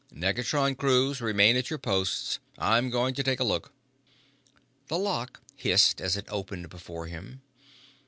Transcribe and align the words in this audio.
"Negatron 0.11 0.73
crews 0.75 1.21
remain 1.21 1.55
at 1.55 1.69
your 1.69 1.77
posts. 1.77 2.39
I'm 2.57 2.89
going 2.89 3.13
to 3.13 3.21
take 3.21 3.39
a 3.39 3.43
look." 3.43 3.71
The 4.87 4.97
lock 4.97 5.41
hissed 5.55 6.01
as 6.01 6.17
it 6.17 6.25
opened 6.29 6.69
before 6.71 7.05
him. 7.05 7.43